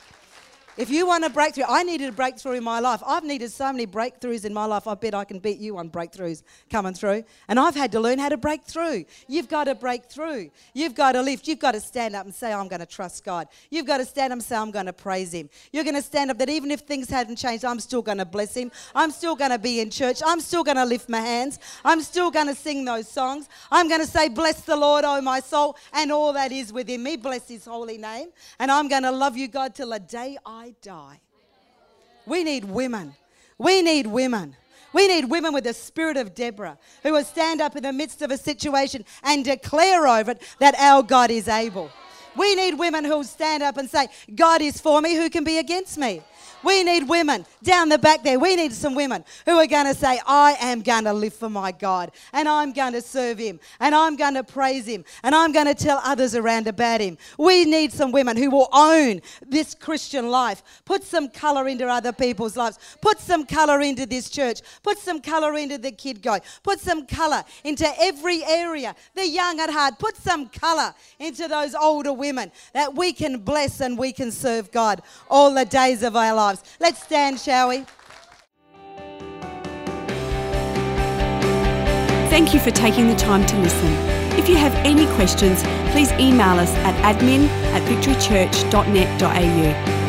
[0.78, 3.02] If you want a breakthrough, I needed a breakthrough in my life.
[3.06, 4.86] I've needed so many breakthroughs in my life.
[4.86, 7.24] I bet I can beat you on breakthroughs coming through.
[7.48, 9.04] And I've had to learn how to break through.
[9.28, 10.50] You've got to break through.
[10.72, 11.46] You've got to lift.
[11.46, 13.48] You've got to stand up and say, I'm going to trust God.
[13.68, 15.50] You've got to stand up and say, I'm going to praise Him.
[15.72, 18.24] You're going to stand up that even if things haven't changed, I'm still going to
[18.24, 18.72] bless Him.
[18.94, 20.22] I'm still going to be in church.
[20.24, 21.58] I'm still going to lift my hands.
[21.84, 23.46] I'm still going to sing those songs.
[23.70, 27.02] I'm going to say, Bless the Lord, O my soul, and all that is within
[27.02, 27.16] me.
[27.16, 28.28] Bless His holy name.
[28.58, 31.18] And I'm going to love you, God, till the day I I die.
[32.24, 33.16] We need women.
[33.58, 34.54] We need women.
[34.92, 38.22] We need women with the spirit of Deborah who will stand up in the midst
[38.22, 41.90] of a situation and declare over it that our God is able.
[42.36, 44.06] We need women who will stand up and say,
[44.36, 46.22] God is for me, who can be against me?
[46.64, 48.38] We need women down the back there.
[48.38, 51.50] We need some women who are going to say, I am going to live for
[51.50, 55.34] my God and I'm going to serve Him and I'm going to praise Him and
[55.34, 57.18] I'm going to tell others around about Him.
[57.38, 62.12] We need some women who will own this Christian life, put some color into other
[62.12, 66.40] people's lives, put some color into this church, put some color into the kid guy,
[66.62, 71.74] put some color into every area, the young at heart, put some color into those
[71.74, 76.16] older women that we can bless and we can serve God all the days of
[76.16, 76.76] our lives lives.
[76.80, 77.84] Let's stand, shall we?
[82.30, 83.92] Thank you for taking the time to listen.
[84.38, 90.01] If you have any questions, please email us at admin at victorychurch.net.au